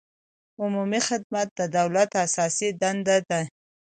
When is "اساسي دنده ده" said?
2.25-3.39